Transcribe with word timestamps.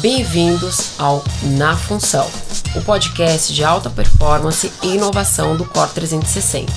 Bem-vindos 0.00 0.96
ao 0.96 1.24
Na 1.58 1.76
Função, 1.76 2.24
o 2.76 2.84
podcast 2.84 3.52
de 3.52 3.64
alta 3.64 3.90
performance 3.90 4.70
e 4.80 4.94
inovação 4.94 5.56
do 5.56 5.64
Core 5.64 5.90
360. 5.90 6.72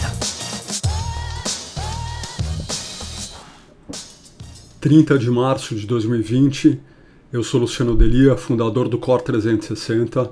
30 4.79 5.19
de 5.19 5.29
março 5.29 5.75
de 5.75 5.85
2020, 5.85 6.79
eu 7.31 7.43
sou 7.43 7.61
Luciano 7.61 7.95
Delia, 7.95 8.35
fundador 8.35 8.89
do 8.89 8.97
Core 8.97 9.23
360, 9.23 10.31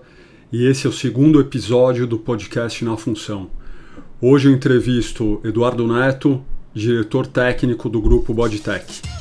e 0.52 0.66
esse 0.66 0.88
é 0.88 0.90
o 0.90 0.94
segundo 0.94 1.40
episódio 1.40 2.08
do 2.08 2.18
podcast 2.18 2.84
Na 2.84 2.98
Função. 2.98 3.52
Hoje 4.20 4.50
eu 4.50 4.52
entrevisto 4.52 5.40
Eduardo 5.44 5.86
Neto, 5.88 6.44
diretor 6.74 7.28
técnico 7.28 7.88
do 7.88 8.02
grupo 8.02 8.34
Bodytech. 8.34 9.19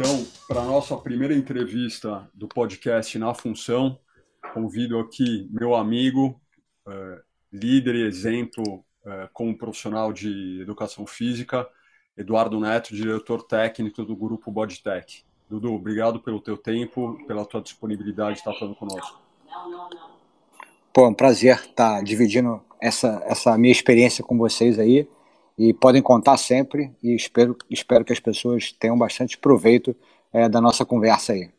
Então, 0.00 0.26
para 0.48 0.62
a 0.62 0.64
nossa 0.64 0.96
primeira 0.96 1.34
entrevista 1.34 2.26
do 2.32 2.48
podcast 2.48 3.18
Na 3.18 3.34
Função, 3.34 3.98
convido 4.54 4.98
aqui 4.98 5.46
meu 5.52 5.74
amigo, 5.74 6.40
uh, 6.88 7.20
líder 7.52 7.96
e 7.96 8.06
exemplo 8.06 8.76
uh, 8.76 9.28
como 9.34 9.58
profissional 9.58 10.10
de 10.10 10.58
educação 10.62 11.06
física, 11.06 11.68
Eduardo 12.16 12.58
Neto, 12.58 12.94
diretor 12.94 13.42
técnico 13.42 14.02
do 14.02 14.16
grupo 14.16 14.50
Bodytech. 14.50 15.22
Dudu, 15.50 15.74
obrigado 15.74 16.18
pelo 16.18 16.40
teu 16.40 16.56
tempo, 16.56 17.18
pela 17.26 17.44
tua 17.44 17.60
disponibilidade 17.60 18.36
de 18.36 18.38
estar 18.38 18.54
falando 18.54 18.76
conosco. 18.76 19.20
Pô, 20.94 21.04
é 21.04 21.08
um 21.08 21.14
prazer 21.14 21.56
estar 21.56 22.02
dividindo 22.02 22.64
essa, 22.80 23.22
essa 23.26 23.58
minha 23.58 23.70
experiência 23.70 24.24
com 24.24 24.38
vocês 24.38 24.78
aí 24.78 25.06
e 25.60 25.74
podem 25.74 26.00
contar 26.00 26.38
sempre 26.38 26.90
e 27.02 27.14
espero, 27.14 27.54
espero 27.68 28.02
que 28.02 28.14
as 28.14 28.18
pessoas 28.18 28.72
tenham 28.72 28.96
bastante 28.96 29.36
proveito 29.36 29.94
é, 30.32 30.48
da 30.48 30.58
nossa 30.58 30.86
conversa 30.86 31.34
aí. 31.34 31.50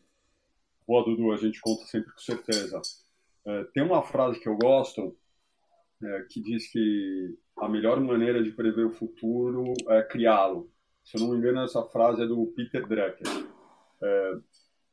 Boa, 0.84 1.04
Dudu, 1.04 1.30
a 1.30 1.36
gente 1.36 1.60
conta 1.60 1.84
sempre 1.84 2.10
com 2.10 2.18
certeza. 2.18 2.82
É, 3.46 3.64
tem 3.72 3.80
uma 3.80 4.02
frase 4.02 4.40
que 4.40 4.48
eu 4.48 4.56
gosto 4.56 5.16
é, 6.02 6.26
que 6.28 6.42
diz 6.42 6.68
que 6.72 7.38
a 7.60 7.68
melhor 7.68 8.00
maneira 8.00 8.42
de 8.42 8.50
prever 8.50 8.86
o 8.86 8.92
futuro 8.92 9.72
é 9.90 10.02
criá-lo. 10.02 10.68
Se 11.04 11.16
eu 11.16 11.20
não 11.20 11.30
me 11.30 11.36
engano, 11.36 11.60
essa 11.60 11.84
frase 11.84 12.22
é 12.22 12.26
do 12.26 12.44
Peter 12.56 12.84
Drucker. 12.84 13.46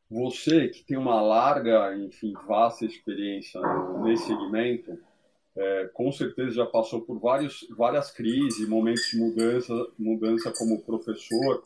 Você 0.08 0.68
que 0.68 0.84
tem 0.84 0.98
uma 0.98 1.20
larga, 1.20 1.96
enfim, 1.98 2.34
vasta 2.48 2.86
experiência 2.86 3.60
nesse 4.04 4.28
segmento, 4.28 5.00
é, 5.56 5.90
com 5.94 6.12
certeza 6.12 6.52
já 6.52 6.66
passou 6.66 7.02
por 7.02 7.20
vários, 7.20 7.68
várias 7.76 8.12
crises, 8.12 8.68
momentos 8.68 9.10
de 9.12 9.18
mudança, 9.18 9.74
mudança 9.98 10.54
como 10.58 10.84
professor, 10.84 11.64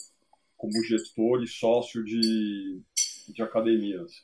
como 0.58 0.84
gestor 0.84 1.44
e 1.44 1.48
sócio 1.48 2.04
de, 2.04 2.82
de 3.30 3.42
academias. 3.42 4.24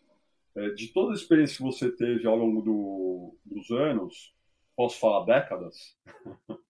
É, 0.55 0.69
de 0.69 0.87
toda 0.87 1.11
a 1.11 1.15
experiência 1.15 1.57
que 1.57 1.63
você 1.63 1.91
teve 1.91 2.27
ao 2.27 2.35
longo 2.35 2.61
do, 2.61 3.35
dos 3.45 3.69
anos, 3.71 4.33
posso 4.75 4.99
falar 4.99 5.25
décadas? 5.25 5.95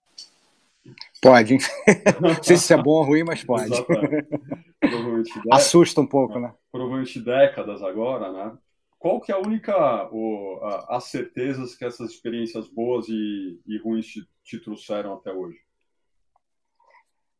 Pode. 1.22 1.58
Não 2.20 2.42
sei 2.42 2.58
se 2.58 2.74
é 2.74 2.78
bom 2.78 2.92
ou 2.92 3.04
ruim, 3.04 3.24
mas 3.24 3.44
pode. 3.44 3.70
Assusta 5.52 6.02
um 6.02 6.08
pouco, 6.08 6.40
né? 6.40 6.54
Provavelmente 6.72 7.20
décadas 7.20 7.84
agora, 7.84 8.32
né? 8.32 8.58
Qual 9.00 9.22
que 9.22 9.32
é 9.32 9.36
a 9.36 9.40
única, 9.40 9.74
o, 10.12 10.60
a, 10.62 10.98
as 10.98 11.06
certezas 11.06 11.74
que 11.74 11.86
essas 11.86 12.12
experiências 12.12 12.68
boas 12.68 13.08
e, 13.08 13.58
e 13.66 13.78
ruins 13.80 14.06
te, 14.06 14.28
te, 14.44 14.60
trouxeram 14.60 15.14
até 15.14 15.32
hoje? 15.32 15.58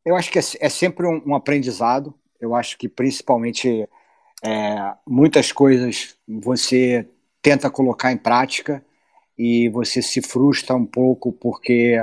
Eu 0.02 0.16
acho 0.16 0.32
que 0.32 0.38
é, 0.38 0.42
é 0.58 0.68
sempre 0.70 1.06
um, 1.06 1.22
um, 1.26 1.34
aprendizado. 1.34 2.14
Eu 2.40 2.54
acho 2.54 2.78
que 2.78 2.88
principalmente 2.88 3.86
é, 4.42 4.94
muitas 5.06 5.52
coisas 5.52 6.16
você 6.26 7.06
tenta 7.42 7.70
colocar 7.70 8.10
em 8.10 8.16
prática 8.16 8.82
e 9.36 9.68
você 9.68 10.00
se 10.00 10.22
frustra 10.22 10.74
um 10.74 10.86
pouco 10.86 11.30
porque 11.30 12.02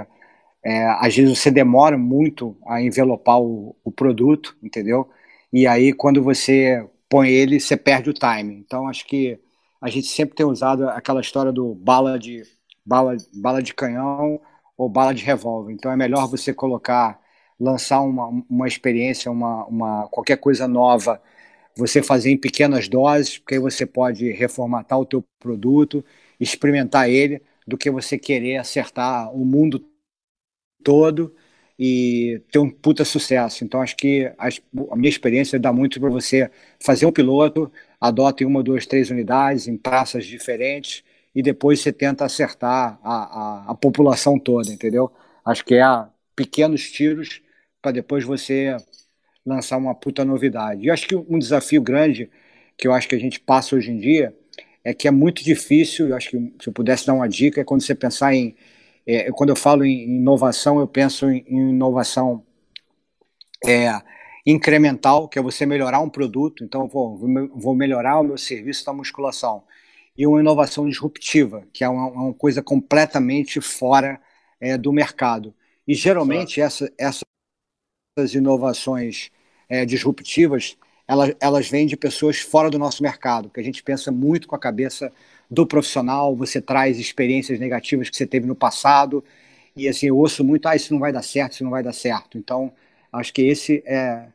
é, 0.64 0.86
às 1.00 1.16
vezes 1.16 1.36
você 1.38 1.50
demora 1.50 1.98
muito 1.98 2.56
a 2.68 2.80
envelopar 2.80 3.42
o, 3.42 3.76
o 3.84 3.92
produto, 3.92 4.56
entendeu? 4.62 5.10
E 5.52 5.66
aí 5.66 5.94
quando 5.94 6.22
você 6.22 6.88
põe 7.10 7.30
ele, 7.30 7.60
você 7.60 7.76
perde 7.76 8.12
o 8.12 8.14
time. 8.14 8.54
Então 8.54 8.88
acho 8.88 9.06
que 9.08 9.40
a 9.82 9.90
gente 9.90 10.08
sempre 10.08 10.36
tem 10.36 10.46
usado 10.46 10.90
aquela 10.90 11.22
história 11.22 11.52
do 11.52 11.76
bala 11.76 12.18
de 12.20 12.44
bala, 12.86 13.16
bala 13.34 13.62
de 13.62 13.74
canhão 13.74 14.42
ou 14.78 14.90
bala 14.90 15.14
de 15.14 15.24
revólver. 15.24 15.74
Então 15.74 15.92
é 15.92 15.96
melhor 15.98 16.28
você 16.28 16.54
colocar, 16.54 17.20
lançar 17.60 18.02
uma, 18.02 18.28
uma 18.50 18.68
experiência, 18.68 19.32
uma, 19.32 19.66
uma 19.66 20.08
qualquer 20.10 20.38
coisa 20.38 20.68
nova, 20.68 21.22
você 21.76 22.02
fazer 22.02 22.32
em 22.32 22.38
pequenas 22.38 22.88
doses, 22.90 23.38
porque 23.38 23.56
aí 23.56 23.62
você 23.62 23.86
pode 23.86 24.32
reformatar 24.32 25.00
o 25.00 25.06
teu 25.06 25.24
produto, 25.40 26.04
experimentar 26.40 27.10
ele, 27.10 27.42
do 27.68 27.78
que 27.78 27.92
você 27.92 28.18
querer 28.18 28.58
acertar 28.58 29.32
o 29.36 29.46
mundo 29.46 29.86
todo 30.84 31.36
e 31.78 32.42
ter 32.52 32.60
um 32.60 32.70
puta 32.70 33.06
sucesso. 33.06 33.64
Então, 33.64 33.82
acho 33.82 33.96
que 33.96 34.32
a, 34.38 34.48
a 34.92 34.96
minha 34.96 35.10
experiência 35.10 35.60
dá 35.60 35.72
muito 35.72 36.00
para 36.00 36.10
você 36.10 36.50
fazer 36.80 37.06
um 37.06 37.12
piloto, 37.12 37.72
adota 38.00 38.44
em 38.44 38.48
uma, 38.48 38.64
duas, 38.64 38.86
três 38.86 39.10
unidades, 39.10 39.68
em 39.68 39.78
praças 39.78 40.26
diferentes, 40.26 41.04
e 41.34 41.42
depois 41.42 41.80
você 41.80 41.92
tenta 41.92 42.26
acertar 42.26 43.00
a, 43.04 43.14
a, 43.14 43.72
a 43.72 43.76
população 43.76 44.40
toda, 44.40 44.72
entendeu? 44.72 45.12
Acho 45.46 45.64
que 45.64 45.76
é 45.76 45.84
pequenos 46.36 46.90
tiros 46.90 47.42
para 47.82 47.92
depois 47.92 48.24
você 48.24 48.76
lançar 49.46 49.78
uma 49.78 49.96
puta 49.96 50.26
novidade. 50.26 50.86
E 50.86 50.92
acho 50.92 51.08
que 51.08 51.16
um 51.16 51.40
desafio 51.40 51.82
grande 51.82 52.30
que 52.78 52.88
eu 52.88 52.94
acho 52.94 53.08
que 53.08 53.16
a 53.16 53.20
gente 53.20 53.40
passa 53.40 53.76
hoje 53.76 53.92
em 53.92 53.98
dia 53.98 54.36
é 54.84 54.94
que 54.94 55.08
é 55.08 55.12
muito 55.12 55.44
difícil, 55.44 56.10
eu 56.10 56.16
acho 56.16 56.30
que 56.30 56.38
se 56.62 56.70
eu 56.70 56.74
pudesse 56.74 57.06
dar 57.06 57.14
uma 57.14 57.28
dica, 57.28 57.62
é 57.62 57.64
quando 57.64 57.82
você 57.82 57.96
pensar 57.96 58.34
em 58.34 58.56
é, 59.06 59.32
quando 59.32 59.52
eu 59.52 59.56
falo 59.56 59.86
em 59.86 60.18
inovação, 60.18 60.80
eu 60.80 60.88
penso 60.88 61.30
em, 61.30 61.46
em 61.48 61.70
inovação 61.70 62.44
é, 63.66 63.90
incremental, 64.50 65.28
que 65.28 65.38
é 65.38 65.42
você 65.42 65.66
melhorar 65.66 66.00
um 66.00 66.10
produto. 66.10 66.64
Então, 66.64 66.88
vou, 66.88 67.18
vou 67.54 67.76
melhorar 67.76 68.20
o 68.20 68.24
meu 68.24 68.38
serviço 68.38 68.86
da 68.86 68.94
musculação. 68.94 69.64
E 70.18 70.26
uma 70.26 70.40
inovação 70.40 70.88
disruptiva, 70.88 71.68
que 71.74 71.84
é 71.84 71.90
uma, 71.90 72.08
uma 72.08 72.34
coisa 72.34 72.64
completamente 72.64 73.62
fora 73.62 74.20
é, 74.60 74.78
do 74.78 74.92
mercado. 74.92 75.54
E 75.88 75.94
geralmente 75.94 76.60
essa, 76.60 76.92
essas 76.98 78.34
inovações 78.34 79.30
é, 79.70 79.86
disruptivas 79.86 80.78
elas, 81.08 81.34
elas 81.40 81.70
vêm 81.70 81.88
de 81.88 81.96
pessoas 81.96 82.40
fora 82.40 82.70
do 82.70 82.78
nosso 82.78 83.02
mercado, 83.02 83.50
que 83.50 83.60
a 83.60 83.64
gente 83.64 83.82
pensa 83.82 84.12
muito 84.12 84.48
com 84.48 84.56
a 84.56 84.60
cabeça 84.60 85.12
do 85.50 85.66
profissional, 85.66 86.36
você 86.36 86.62
traz 86.62 87.00
experiências 87.00 87.60
negativas 87.60 88.10
que 88.10 88.18
você 88.18 88.28
teve 88.28 88.46
no 88.46 88.56
passado, 88.56 89.24
e 89.76 89.88
assim, 89.88 90.08
eu 90.08 90.18
ouço 90.18 90.44
muito, 90.44 90.68
ah, 90.68 90.76
isso 90.76 90.92
não 90.92 91.00
vai 91.00 91.14
dar 91.14 91.22
certo, 91.22 91.54
isso 91.54 91.64
não 91.64 91.72
vai 91.72 91.82
dar 91.82 91.94
certo. 91.94 92.38
Então, 92.38 92.74
acho 93.14 93.34
que 93.34 93.44
esse 93.44 93.82
é 93.86 94.28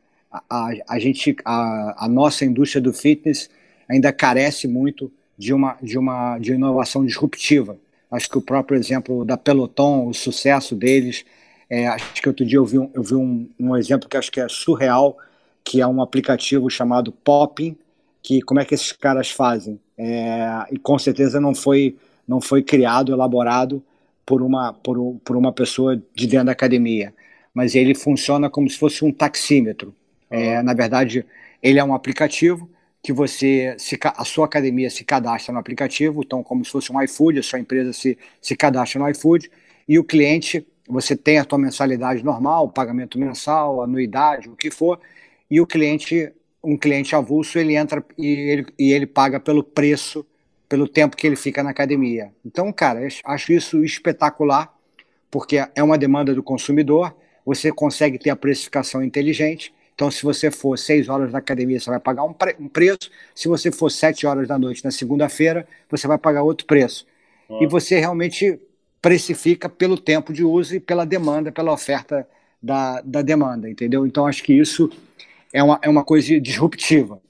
a, 0.49 0.69
a, 0.87 0.99
gente, 0.99 1.35
a, 1.45 2.05
a 2.05 2.07
nossa 2.07 2.43
indústria 2.43 2.81
do 2.81 2.91
fitness 2.91 3.49
ainda 3.87 4.11
carece 4.11 4.67
muito 4.67 5.11
de 5.37 5.53
uma, 5.53 5.77
de 5.81 5.97
uma 5.97 6.39
de 6.39 6.53
inovação 6.53 7.05
disruptiva. 7.05 7.77
Acho 8.09 8.29
que 8.29 8.37
o 8.37 8.41
próprio 8.41 8.77
exemplo 8.77 9.25
da 9.25 9.37
Peloton, 9.37 10.07
o 10.07 10.13
sucesso 10.13 10.75
deles, 10.75 11.25
é, 11.69 11.87
acho 11.87 12.21
que 12.21 12.27
outro 12.27 12.45
dia 12.45 12.57
eu 12.57 12.65
vi, 12.65 12.79
um, 12.79 12.89
eu 12.93 13.03
vi 13.03 13.15
um, 13.15 13.49
um 13.59 13.75
exemplo 13.75 14.07
que 14.07 14.17
acho 14.17 14.31
que 14.31 14.39
é 14.39 14.47
surreal, 14.47 15.17
que 15.63 15.81
é 15.81 15.87
um 15.87 16.01
aplicativo 16.01 16.69
chamado 16.69 17.11
Popping, 17.11 17.75
que 18.21 18.41
como 18.41 18.59
é 18.59 18.65
que 18.65 18.75
esses 18.75 18.91
caras 18.91 19.29
fazem? 19.29 19.79
É, 19.97 20.65
e 20.71 20.77
com 20.77 20.97
certeza 20.97 21.39
não 21.39 21.53
foi 21.53 21.95
não 22.27 22.39
foi 22.39 22.63
criado, 22.63 23.11
elaborado 23.11 23.83
por 24.25 24.41
uma 24.41 24.73
por, 24.73 25.19
por 25.23 25.35
uma 25.35 25.51
pessoa 25.51 26.01
de 26.15 26.27
dentro 26.27 26.47
da 26.47 26.51
academia, 26.53 27.13
mas 27.53 27.75
ele 27.75 27.93
funciona 27.93 28.49
como 28.49 28.69
se 28.69 28.77
fosse 28.77 29.03
um 29.03 29.11
taxímetro. 29.11 29.93
É, 30.33 30.63
na 30.63 30.73
verdade, 30.73 31.23
ele 31.61 31.77
é 31.77 31.83
um 31.83 31.93
aplicativo 31.93 32.67
que 33.03 33.13
você 33.13 33.75
se, 33.77 33.99
a 34.03 34.25
sua 34.25 34.45
academia 34.45 34.89
se 34.89 35.03
cadastra 35.03 35.53
no 35.53 35.59
aplicativo, 35.59 36.23
então 36.25 36.41
como 36.41 36.65
se 36.65 36.71
fosse 36.71 36.91
um 36.91 36.99
iFood, 37.03 37.37
a 37.37 37.43
sua 37.43 37.59
empresa 37.59 37.93
se, 37.93 38.17
se 38.41 38.55
cadastra 38.55 38.99
no 38.99 39.07
iFood 39.11 39.51
e 39.87 39.99
o 39.99 40.03
cliente 40.03 40.65
você 40.87 41.15
tem 41.15 41.37
a 41.37 41.45
tua 41.45 41.59
mensalidade 41.59 42.23
normal, 42.23 42.67
pagamento 42.69 43.19
mensal, 43.19 43.83
anuidade, 43.83 44.49
o 44.49 44.55
que 44.55 44.71
for, 44.71 44.99
e 45.51 45.61
o 45.61 45.67
cliente 45.67 46.33
um 46.63 46.77
cliente 46.77 47.15
avulso 47.15 47.59
ele 47.59 47.75
entra 47.75 48.03
e 48.17 48.27
ele, 48.27 48.65
e 48.79 48.91
ele 48.91 49.05
paga 49.05 49.39
pelo 49.39 49.63
preço, 49.63 50.25
pelo 50.67 50.87
tempo 50.87 51.15
que 51.15 51.27
ele 51.27 51.35
fica 51.35 51.61
na 51.61 51.69
academia. 51.69 52.31
Então, 52.43 52.73
cara, 52.73 53.07
acho 53.25 53.53
isso 53.53 53.83
espetacular, 53.83 54.73
porque 55.29 55.63
é 55.75 55.83
uma 55.83 55.97
demanda 55.97 56.33
do 56.33 56.41
consumidor, 56.41 57.15
você 57.45 57.71
consegue 57.71 58.17
ter 58.17 58.31
a 58.31 58.35
precificação 58.35 59.03
inteligente. 59.03 59.71
Então, 59.95 60.09
se 60.09 60.23
você 60.23 60.49
for 60.49 60.77
seis 60.77 61.07
horas 61.09 61.31
na 61.31 61.39
academia, 61.39 61.79
você 61.79 61.89
vai 61.89 61.99
pagar 61.99 62.23
um, 62.23 62.33
pre 62.33 62.55
um 62.59 62.67
preço. 62.67 63.11
Se 63.35 63.47
você 63.47 63.71
for 63.71 63.89
sete 63.89 64.25
horas 64.25 64.47
da 64.47 64.57
noite 64.57 64.83
na 64.83 64.91
segunda-feira, 64.91 65.67
você 65.89 66.07
vai 66.07 66.17
pagar 66.17 66.43
outro 66.43 66.65
preço. 66.65 67.05
E 67.61 67.67
você 67.67 67.99
realmente 67.99 68.59
precifica 69.01 69.69
pelo 69.69 69.97
tempo 69.97 70.33
de 70.33 70.43
uso 70.43 70.75
e 70.75 70.79
pela 70.79 71.05
demanda, 71.05 71.51
pela 71.51 71.71
oferta 71.71 72.27
da, 72.61 73.01
da 73.01 73.21
demanda, 73.21 73.69
entendeu? 73.69 74.07
Então, 74.07 74.25
acho 74.25 74.41
que 74.43 74.53
isso 74.53 74.89
é 75.51 75.61
uma, 75.61 75.79
é 75.81 75.89
uma 75.89 76.03
coisa 76.03 76.39
disruptiva. 76.39 77.21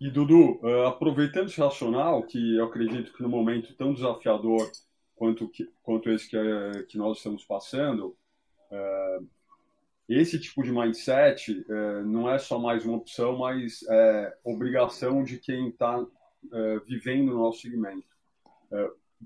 E 0.00 0.10
Dudu, 0.10 0.60
uh, 0.62 0.86
aproveitando 0.86 1.46
esse 1.46 1.58
racional, 1.58 2.22
que 2.24 2.56
eu 2.56 2.64
acredito 2.64 3.12
que 3.12 3.22
no 3.22 3.28
momento 3.28 3.74
tão 3.74 3.94
desafiador 3.94 4.70
quanto, 5.16 5.48
que, 5.48 5.66
quanto 5.82 6.10
esse 6.10 6.28
que, 6.28 6.36
uh, 6.36 6.86
que 6.86 6.98
nós 6.98 7.16
estamos 7.16 7.44
passando, 7.44 8.08
uh, 8.70 9.03
esse 10.08 10.38
tipo 10.38 10.62
de 10.62 10.70
mindset 10.70 11.64
não 12.04 12.30
é 12.30 12.38
só 12.38 12.58
mais 12.58 12.84
uma 12.84 12.96
opção, 12.98 13.38
mas 13.38 13.82
é 13.88 14.36
obrigação 14.44 15.24
de 15.24 15.38
quem 15.38 15.68
está 15.68 16.04
vivendo 16.86 17.32
no 17.32 17.38
nosso 17.38 17.62
segmento. 17.62 18.06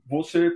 você 0.07 0.53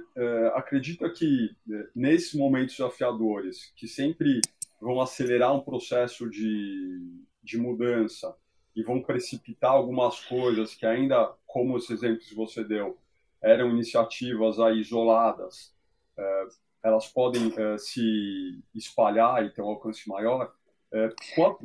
acredita 0.54 1.10
que 1.10 1.56
nesses 1.94 2.34
momentos 2.34 2.76
desafiadores, 2.76 3.72
que 3.74 3.88
sempre 3.88 4.40
vão 4.80 5.00
acelerar 5.00 5.54
um 5.54 5.60
processo 5.60 6.30
de, 6.30 7.24
de 7.42 7.58
mudança, 7.58 8.32
e 8.74 8.82
vão 8.82 9.02
precipitar 9.02 9.72
algumas 9.72 10.20
coisas 10.24 10.74
que 10.74 10.86
ainda, 10.86 11.32
como 11.46 11.76
os 11.76 11.88
exemplos 11.90 12.28
que 12.28 12.34
você 12.34 12.64
deu, 12.64 12.98
eram 13.40 13.70
iniciativas 13.70 14.58
aí 14.58 14.80
isoladas, 14.80 15.74
é, 16.16 16.46
elas 16.82 17.06
podem 17.06 17.52
é, 17.56 17.78
se 17.78 18.58
espalhar 18.74 19.44
e 19.44 19.50
ter 19.50 19.62
um 19.62 19.68
alcance 19.68 20.08
maior. 20.08 20.52
É, 20.92 21.08
qual, 21.34 21.58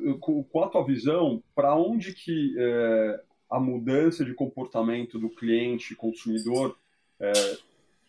qual 0.49 0.65
a 0.65 0.69
tua 0.69 0.85
visão 0.85 1.43
para 1.53 1.75
onde 1.75 2.13
que 2.13 2.55
é, 2.57 3.21
a 3.49 3.59
mudança 3.59 4.23
de 4.23 4.33
comportamento 4.33 5.19
do 5.19 5.29
cliente, 5.29 5.95
consumidor 5.95 6.77
é, 7.19 7.31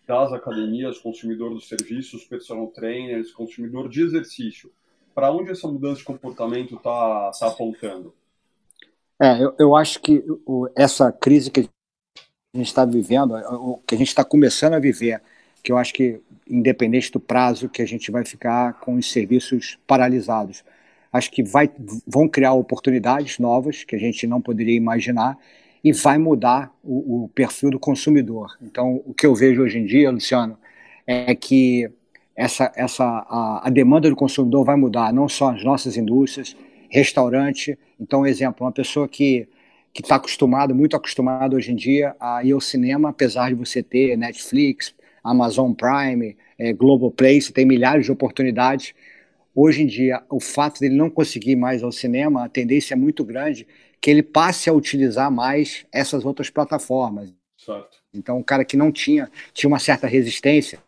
das 0.06 0.32
academias, 0.32 0.98
consumidor 0.98 1.50
dos 1.50 1.68
serviços, 1.68 2.24
personal 2.24 2.68
trainers, 2.68 3.32
consumidor 3.32 3.88
de 3.88 4.02
exercício, 4.02 4.70
para 5.14 5.32
onde 5.32 5.50
essa 5.50 5.66
mudança 5.66 5.96
de 5.96 6.04
comportamento 6.04 6.76
está 6.76 7.30
tá 7.32 7.48
apontando? 7.48 8.14
É, 9.20 9.42
eu, 9.42 9.54
eu 9.58 9.76
acho 9.76 10.00
que 10.00 10.24
essa 10.76 11.10
crise 11.10 11.50
que 11.50 11.60
a 11.60 12.56
gente 12.56 12.68
está 12.68 12.84
vivendo, 12.84 13.34
que 13.86 13.94
a 13.94 13.98
gente 13.98 14.08
está 14.08 14.24
começando 14.24 14.74
a 14.74 14.78
viver, 14.78 15.20
que 15.62 15.72
eu 15.72 15.78
acho 15.78 15.92
que, 15.92 16.20
independente 16.48 17.10
do 17.12 17.20
prazo 17.20 17.68
que 17.68 17.82
a 17.82 17.86
gente 17.86 18.10
vai 18.10 18.24
ficar 18.24 18.74
com 18.80 18.94
os 18.94 19.10
serviços 19.10 19.78
paralisados, 19.86 20.64
acho 21.12 21.30
que 21.30 21.42
vai, 21.42 21.70
vão 22.06 22.28
criar 22.28 22.52
oportunidades 22.52 23.38
novas 23.38 23.84
que 23.84 23.96
a 23.96 23.98
gente 23.98 24.26
não 24.26 24.40
poderia 24.40 24.76
imaginar 24.76 25.36
e 25.82 25.92
vai 25.92 26.18
mudar 26.18 26.72
o, 26.82 27.24
o 27.24 27.28
perfil 27.28 27.70
do 27.70 27.78
consumidor. 27.78 28.56
Então, 28.60 29.02
o 29.06 29.14
que 29.14 29.26
eu 29.26 29.34
vejo 29.34 29.62
hoje 29.62 29.78
em 29.78 29.86
dia, 29.86 30.10
Luciano, 30.10 30.58
é 31.06 31.34
que 31.34 31.90
essa, 32.36 32.72
essa, 32.76 33.04
a, 33.04 33.66
a 33.66 33.70
demanda 33.70 34.08
do 34.08 34.16
consumidor 34.16 34.64
vai 34.64 34.76
mudar, 34.76 35.12
não 35.12 35.28
só 35.28 35.50
as 35.50 35.64
nossas 35.64 35.96
indústrias, 35.96 36.56
restaurante. 36.90 37.78
Então, 37.98 38.26
exemplo, 38.26 38.64
uma 38.64 38.72
pessoa 38.72 39.08
que 39.08 39.48
que 39.92 40.02
está 40.02 40.16
acostumado, 40.16 40.74
muito 40.74 40.96
acostumado 40.96 41.56
hoje 41.56 41.72
em 41.72 41.74
dia 41.74 42.14
a 42.20 42.44
ir 42.44 42.52
ao 42.52 42.60
cinema, 42.60 43.08
apesar 43.08 43.48
de 43.48 43.54
você 43.54 43.82
ter 43.82 44.16
Netflix, 44.16 44.94
Amazon 45.30 45.72
Prime, 45.72 46.36
é, 46.58 46.74
Play, 47.16 47.40
você 47.40 47.52
tem 47.52 47.66
milhares 47.66 48.04
de 48.04 48.12
oportunidades. 48.12 48.94
Hoje 49.54 49.82
em 49.82 49.86
dia, 49.86 50.22
o 50.30 50.40
fato 50.40 50.80
dele 50.80 50.94
não 50.94 51.10
conseguir 51.10 51.56
mais 51.56 51.82
ao 51.82 51.92
cinema, 51.92 52.44
a 52.44 52.48
tendência 52.48 52.94
é 52.94 52.96
muito 52.96 53.24
grande 53.24 53.66
que 54.00 54.10
ele 54.10 54.22
passe 54.22 54.70
a 54.70 54.72
utilizar 54.72 55.30
mais 55.30 55.84
essas 55.92 56.24
outras 56.24 56.48
plataformas. 56.48 57.32
Certo. 57.56 57.98
Então, 58.14 58.38
o 58.38 58.44
cara 58.44 58.64
que 58.64 58.76
não 58.76 58.92
tinha, 58.92 59.30
tinha 59.52 59.68
uma 59.68 59.78
certa 59.78 60.06
resistência, 60.06 60.78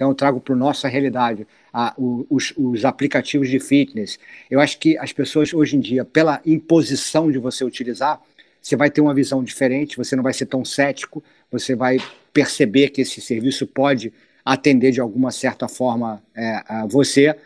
então 0.00 0.08
eu 0.08 0.14
trago 0.14 0.40
para 0.40 0.54
a 0.54 0.56
nossa 0.56 0.88
realidade 0.88 1.46
a, 1.70 1.94
os, 1.98 2.54
os, 2.56 2.86
aplicativos 2.86 3.50
de 3.50 3.60
fitness. 3.60 4.18
Eu 4.50 4.58
acho 4.58 4.78
que 4.78 4.96
as 4.96 5.12
pessoas 5.12 5.52
hoje 5.52 5.76
em 5.76 5.80
dia, 5.80 6.06
pela 6.06 6.40
imposição 6.46 7.30
de 7.30 7.38
você 7.38 7.64
utilizar, 7.64 8.18
você 8.62 8.76
vai 8.76 8.90
ter 8.90 9.02
uma 9.02 9.12
visão 9.12 9.44
diferente, 9.44 9.98
você 9.98 10.16
não 10.16 10.22
vai 10.22 10.32
ser 10.32 10.46
tão 10.46 10.64
cético, 10.64 11.22
você 11.50 11.74
vai 11.74 11.98
perceber 12.32 12.90
que 12.90 13.00
esse 13.00 13.20
serviço 13.20 13.66
pode 13.66 14.12
atender 14.44 14.92
de 14.92 15.00
alguma 15.00 15.30
certa 15.30 15.68
forma 15.68 16.22
é, 16.34 16.62
a 16.66 16.86
você. 16.86 17.36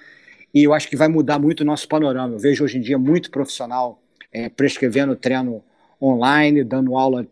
E 0.53 0.63
eu 0.63 0.73
acho 0.73 0.89
que 0.89 0.97
vai 0.97 1.09
mudar 1.09 1.39
muito 1.39 1.61
o 1.61 1.65
nosso 1.65 1.89
panorama. 1.89 2.35
Eu 2.35 2.39
vejo 2.39 2.65
hoje 2.65 2.79
em 2.79 2.81
dia 2.81 2.99
muito 2.99 3.31
profissional 3.31 4.01
é, 4.33 4.49
prescrevendo 4.49 5.17
treino 5.17 5.63
online, 6.01 6.65
dando 6.65 6.97
aula 6.97 7.27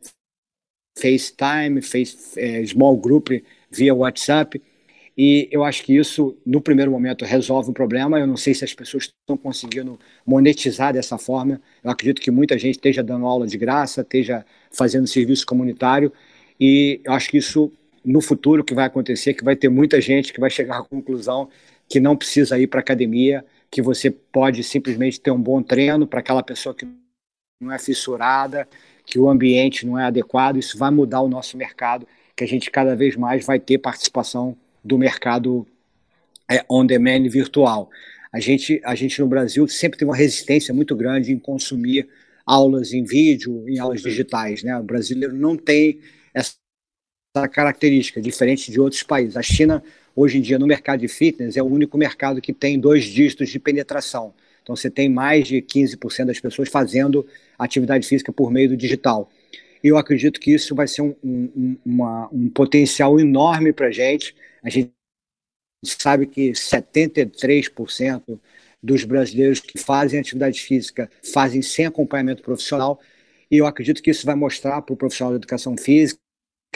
FaceTime, 0.99 1.81
face, 1.83 2.39
é, 2.39 2.65
small 2.67 2.97
group 2.97 3.29
via 3.71 3.95
WhatsApp. 3.95 4.61
E 5.17 5.49
eu 5.53 5.63
acho 5.63 5.85
que 5.85 5.95
isso, 5.97 6.37
no 6.45 6.61
primeiro 6.61 6.91
momento, 6.91 7.25
resolve 7.25 7.71
o 7.71 7.73
problema. 7.73 8.19
Eu 8.19 8.27
não 8.27 8.37
sei 8.37 8.55
se 8.55 8.65
as 8.65 8.73
pessoas 8.73 9.05
estão 9.05 9.37
conseguindo 9.37 9.99
monetizar 10.27 10.93
dessa 10.93 11.19
forma. 11.19 11.61
Eu 11.85 11.91
acredito 11.91 12.21
que 12.21 12.31
muita 12.31 12.59
gente 12.59 12.77
esteja 12.77 13.03
dando 13.03 13.27
aula 13.27 13.47
de 13.47 13.59
graça, 13.59 14.01
esteja 14.01 14.45
fazendo 14.71 15.07
serviço 15.07 15.45
comunitário. 15.45 16.13
E 16.65 17.01
eu 17.03 17.13
acho 17.13 17.29
que 17.29 17.39
isso, 17.39 17.73
no 18.05 18.21
futuro, 18.21 18.63
que 18.63 18.73
vai 18.73 18.87
acontecer, 18.87 19.35
que 19.35 19.43
vai 19.43 19.57
ter 19.57 19.69
muita 19.69 20.01
gente 20.01 20.33
que 20.33 20.39
vai 20.39 20.49
chegar 20.49 20.79
à 20.79 20.85
conclusão 20.85 21.49
que 21.89 21.99
não 21.99 22.17
precisa 22.17 22.57
ir 22.57 22.69
para 22.69 22.79
academia, 22.79 23.45
que 23.69 23.83
você 23.83 24.13
pode 24.13 24.63
simplesmente 24.63 25.21
ter 25.21 25.33
um 25.33 25.43
bom 25.43 25.61
treino 25.61 26.07
para 26.07 26.21
aquela 26.21 26.41
pessoa 26.41 26.73
que 26.73 26.87
não 27.61 27.73
é 27.73 27.81
fissurada, 27.81 28.69
que 29.05 29.19
o 29.19 29.29
ambiente 29.29 29.85
não 29.85 29.99
é 29.99 30.05
adequado. 30.05 30.57
Isso 30.57 30.79
vai 30.79 30.93
mudar 30.93 31.21
o 31.23 31.29
nosso 31.29 31.57
mercado, 31.57 32.07
que 32.37 32.45
a 32.45 32.47
gente 32.47 32.71
cada 32.71 32.95
vez 32.95 33.17
mais 33.17 33.45
vai 33.45 33.59
ter 33.59 33.79
participação 33.79 34.57
do 34.85 34.97
mercado 34.97 35.67
é, 36.49 36.65
on-demand 36.71 37.29
virtual. 37.29 37.91
A 38.33 38.39
gente, 38.39 38.81
a 38.85 38.95
gente 38.95 39.21
no 39.21 39.27
Brasil 39.27 39.67
sempre 39.67 39.99
tem 39.99 40.07
uma 40.07 40.17
resistência 40.17 40.73
muito 40.73 40.95
grande 40.95 41.33
em 41.33 41.41
consumir 41.41 42.09
aulas 42.47 42.93
em 42.93 43.03
vídeo, 43.03 43.69
em 43.69 43.81
aulas 43.81 44.01
digitais. 44.01 44.63
Né? 44.63 44.79
O 44.79 44.85
brasileiro 44.85 45.35
não 45.35 45.57
tem 45.57 45.99
característica, 47.51 48.21
diferente 48.21 48.71
de 48.71 48.79
outros 48.79 49.03
países. 49.03 49.37
A 49.37 49.43
China, 49.43 49.83
hoje 50.15 50.39
em 50.39 50.41
dia, 50.41 50.59
no 50.59 50.67
mercado 50.67 51.01
de 51.01 51.09
fitness, 51.09 51.57
é 51.57 51.63
o 51.63 51.67
único 51.67 51.97
mercado 51.97 52.41
que 52.41 52.53
tem 52.53 52.79
dois 52.79 53.05
dígitos 53.05 53.49
de 53.49 53.59
penetração. 53.59 54.35
Então, 54.63 54.77
você 54.77 54.91
tem 54.91 55.09
mais 55.09 55.49
de 55.49 55.61
15% 55.63 56.27
das 56.27 56.39
pessoas 56.39 56.69
fazendo 56.69 57.27
atividade 57.59 58.07
física 58.07 58.33
por 58.33 58.51
meio 58.51 58.69
do 58.69 58.77
digital. 58.77 59.31
E 59.83 59.89
eu 59.89 59.97
acredito 59.97 60.39
que 60.39 60.53
isso 60.53 60.75
vai 60.75 60.87
ser 60.87 61.03
um, 61.03 61.15
um, 61.25 61.77
uma, 61.85 62.29
um 62.33 62.49
potencial 62.49 63.19
enorme 63.19 63.73
para 63.73 63.89
a 63.89 63.91
gente 63.91 64.35
a 64.63 64.71
gente 64.71 64.93
sabe 65.85 66.27
que 66.27 66.53
73% 66.53 68.39
dos 68.81 69.05
brasileiros 69.05 69.61
que 69.61 69.79
fazem 69.79 70.21
atividade 70.21 70.61
física 70.61 71.11
fazem 71.33 71.63
sem 71.63 71.87
acompanhamento 71.87 72.43
profissional, 72.43 73.01
e 73.51 73.59
eu 73.59 73.67
acredito 73.67 74.03
que 74.03 74.11
isso 74.11 74.25
vai 74.25 74.35
mostrar 74.35 74.81
para 74.83 74.95
o 74.95 74.97
profissional 74.97 75.33
de 75.33 75.39
educação 75.39 75.77
física 75.77 76.22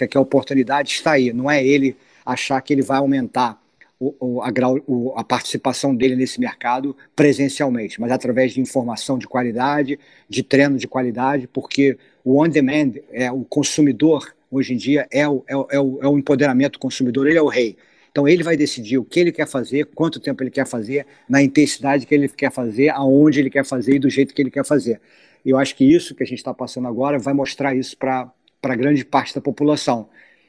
que 0.05 0.19
a 0.19 0.21
oportunidade 0.21 0.91
está 0.91 1.13
aí, 1.13 1.33
não 1.33 1.51
é 1.51 1.65
ele 1.65 1.97
achar 2.25 2.61
que 2.61 2.73
ele 2.73 2.83
vai 2.83 2.99
aumentar 2.99 3.59
o, 3.99 4.15
o, 4.21 4.43
a, 4.43 4.51
o, 4.87 5.13
a, 5.17 5.25
participação 5.25 5.95
dele 5.95 6.17
nesse 6.17 6.39
mercado 6.39 6.95
presencialmente, 7.15 8.01
mas 8.01 8.11
através 8.11 8.53
de 8.53 8.61
informação 8.61 9.17
de 9.17 9.27
qualidade, 9.27 9.99
de 10.29 10.43
treino 10.43 10.77
de 10.77 10.87
qualidade, 10.87 11.47
porque 11.47 11.97
o 12.23 12.43
on-demand, 12.43 12.95
é, 13.11 13.31
o 13.33 13.45
consumidor, 13.45 14.35
hoje 14.51 14.75
em 14.75 14.77
dia 14.77 15.07
é 15.11 15.27
o, 15.27 15.43
é, 15.49 15.55
é, 15.55 15.81
o, 15.81 15.99
é 16.03 16.09
o 16.09 16.19
empoderamento 16.19 16.75
do 16.75 16.79
consumidor, 16.79 17.27
ele 17.27 17.39
é 17.39 17.43
o 17.43 17.49
rei. 17.49 17.77
Então 18.11 18.27
ele 18.27 18.43
vai 18.43 18.57
decidir 18.57 18.99
o 18.99 19.05
que 19.05 19.21
ele 19.21 19.33
quer 19.33 19.47
fazer, 19.47 19.87
quanto 19.95 20.21
tempo 20.21 20.43
ele 20.43 20.51
quer 20.51 20.67
fazer, 20.67 21.07
na 21.29 21.43
intensidade 21.43 22.07
que 22.07 22.15
ele 22.15 22.29
quer 22.29 22.51
fazer, 22.51 22.91
aonde 22.91 23.41
ele 23.41 23.51
quer 23.51 23.65
fazer 23.65 23.97
e 23.97 23.99
do 23.99 24.11
jeito 24.11 24.35
que 24.35 24.43
ele 24.43 24.51
quer 24.51 24.65
fazer. 24.65 25.01
Eu 25.45 25.59
acho 25.59 25.77
que 25.77 25.85
isso 25.85 26.15
que 26.15 26.23
a 26.23 26.27
gente 26.27 26.39
está 26.39 26.53
passando 26.53 26.89
agora 26.89 27.19
vai 27.19 27.33
mostrar 27.33 27.75
isso 27.75 27.97
para 27.97 28.31
grande 28.75 29.05
parte 29.05 29.35
da 29.35 29.41
população. 29.41 30.09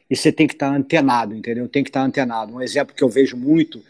E 0.09 0.15
você 0.15 0.31
tem 0.31 0.47
que 0.47 0.53
estar 0.53 0.69
tá 0.69 0.75
antenado, 0.75 1.35
entendeu? 1.35 1.67
Tem 1.67 1.83
que 1.83 1.89
estar 1.89 1.99
tá 1.99 2.05
antenado. 2.05 2.53
Um 2.53 2.61
exemplo 2.61 2.95
que 2.95 3.03
eu 3.03 3.09
vejo 3.09 3.35
muito, 3.35 3.83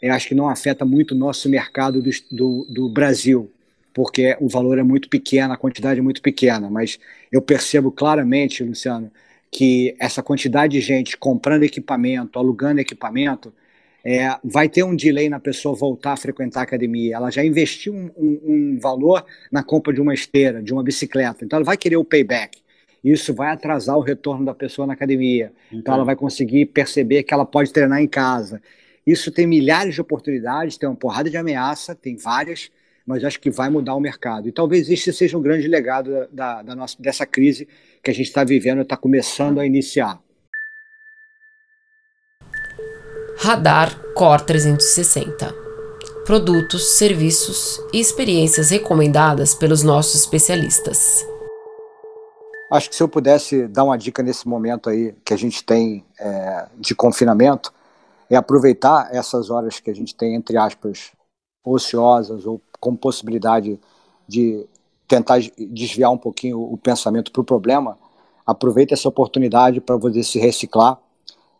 eu 0.00 0.12
acho 0.12 0.28
que 0.28 0.34
não 0.34 0.48
afeta 0.48 0.84
muito 0.84 1.12
o 1.12 1.18
nosso 1.18 1.48
mercado 1.48 2.00
do, 2.00 2.10
do, 2.30 2.66
do 2.70 2.88
Brasil, 2.88 3.50
porque 3.92 4.36
o 4.40 4.48
valor 4.48 4.78
é 4.78 4.82
muito 4.82 5.08
pequeno, 5.08 5.52
a 5.52 5.56
quantidade 5.56 6.00
é 6.00 6.02
muito 6.02 6.22
pequena, 6.22 6.70
mas 6.70 6.98
eu 7.30 7.42
percebo 7.42 7.90
claramente, 7.90 8.62
Luciano, 8.62 9.10
que 9.50 9.94
essa 10.00 10.22
quantidade 10.22 10.72
de 10.72 10.80
gente 10.80 11.16
comprando 11.16 11.62
equipamento, 11.62 12.38
alugando 12.38 12.80
equipamento, 12.80 13.52
é, 14.04 14.36
vai 14.44 14.68
ter 14.68 14.82
um 14.82 14.94
delay 14.94 15.28
na 15.28 15.40
pessoa 15.40 15.74
voltar 15.74 16.12
a 16.12 16.16
frequentar 16.16 16.60
a 16.60 16.62
academia. 16.64 17.16
Ela 17.16 17.30
já 17.30 17.42
investiu 17.44 17.94
um, 17.94 18.10
um, 18.16 18.40
um, 18.44 18.78
valor 18.78 19.24
na 19.50 19.62
compra 19.62 19.92
de 19.94 20.00
uma 20.00 20.12
esteira, 20.12 20.62
de 20.62 20.72
uma 20.72 20.82
bicicleta, 20.82 21.44
então 21.44 21.56
ela 21.56 21.64
vai 21.64 21.76
querer 21.76 21.96
o 21.96 22.04
payback. 22.04 22.63
Isso 23.04 23.34
vai 23.34 23.52
atrasar 23.52 23.98
o 23.98 24.00
retorno 24.00 24.46
da 24.46 24.54
pessoa 24.54 24.86
na 24.86 24.94
academia. 24.94 25.52
Então, 25.68 25.78
então 25.78 25.94
ela 25.94 26.04
vai 26.04 26.16
conseguir 26.16 26.66
perceber 26.66 27.22
que 27.22 27.34
ela 27.34 27.44
pode 27.44 27.70
treinar 27.70 28.00
em 28.00 28.08
casa. 28.08 28.62
Isso 29.06 29.30
tem 29.30 29.46
milhares 29.46 29.94
de 29.94 30.00
oportunidades, 30.00 30.78
tem 30.78 30.88
uma 30.88 30.96
porrada 30.96 31.28
de 31.28 31.36
ameaça, 31.36 31.94
tem 31.94 32.16
várias, 32.16 32.70
mas 33.06 33.22
acho 33.22 33.38
que 33.38 33.50
vai 33.50 33.68
mudar 33.68 33.94
o 33.94 34.00
mercado. 34.00 34.48
E 34.48 34.52
talvez 34.52 34.88
este 34.88 35.12
seja 35.12 35.36
um 35.36 35.42
grande 35.42 35.68
legado 35.68 36.10
da, 36.10 36.26
da, 36.32 36.62
da 36.62 36.74
nossa, 36.74 36.96
dessa 36.98 37.26
crise 37.26 37.68
que 38.02 38.10
a 38.10 38.14
gente 38.14 38.28
está 38.28 38.42
vivendo, 38.42 38.80
está 38.80 38.96
começando 38.96 39.60
a 39.60 39.66
iniciar. 39.66 40.18
Radar 43.36 44.00
Core 44.14 44.46
360 44.46 45.64
Produtos, 46.24 46.96
serviços 46.96 47.78
e 47.92 48.00
experiências 48.00 48.70
recomendadas 48.70 49.54
pelos 49.54 49.82
nossos 49.82 50.22
especialistas. 50.22 51.33
Acho 52.70 52.88
que 52.88 52.96
se 52.96 53.02
eu 53.02 53.08
pudesse 53.08 53.68
dar 53.68 53.84
uma 53.84 53.96
dica 53.96 54.22
nesse 54.22 54.48
momento 54.48 54.88
aí 54.88 55.14
que 55.24 55.34
a 55.34 55.36
gente 55.36 55.62
tem 55.62 56.04
é, 56.18 56.66
de 56.76 56.94
confinamento, 56.94 57.72
é 58.28 58.36
aproveitar 58.36 59.14
essas 59.14 59.50
horas 59.50 59.80
que 59.80 59.90
a 59.90 59.94
gente 59.94 60.14
tem, 60.14 60.34
entre 60.34 60.56
aspas, 60.56 61.12
ociosas 61.64 62.46
ou 62.46 62.60
com 62.80 62.96
possibilidade 62.96 63.78
de 64.26 64.66
tentar 65.06 65.38
desviar 65.56 66.10
um 66.10 66.18
pouquinho 66.18 66.60
o 66.60 66.76
pensamento 66.76 67.30
para 67.30 67.42
o 67.42 67.44
problema, 67.44 67.98
aproveita 68.46 68.94
essa 68.94 69.08
oportunidade 69.08 69.80
para 69.80 69.96
você 69.96 70.22
se 70.22 70.38
reciclar. 70.38 70.98